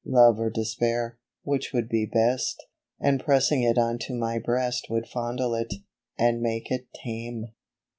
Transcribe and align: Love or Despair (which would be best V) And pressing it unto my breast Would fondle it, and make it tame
Love 0.03 0.39
or 0.39 0.49
Despair 0.49 1.19
(which 1.43 1.71
would 1.73 1.87
be 1.87 2.07
best 2.11 2.57
V) 2.99 3.07
And 3.07 3.19
pressing 3.23 3.61
it 3.61 3.77
unto 3.77 4.15
my 4.15 4.39
breast 4.39 4.87
Would 4.89 5.05
fondle 5.07 5.53
it, 5.53 5.71
and 6.17 6.41
make 6.41 6.71
it 6.71 6.87
tame 7.03 7.49